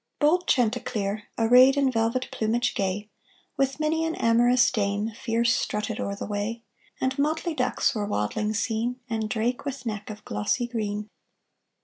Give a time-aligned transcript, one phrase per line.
[0.19, 3.07] Bold chanticleer, arrayed In velvet plumage gay,
[3.55, 6.63] With many an amorous dame, Fierce strutted o'er the way;
[6.99, 11.07] And motley ducks Were waddling seen, And drake with neck Of glossy green.